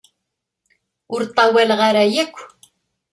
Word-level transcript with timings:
Ur 1.13 1.21
ṭṭawaleɣ 1.29 1.79
ara 1.89 2.03
yakk. 2.13 2.35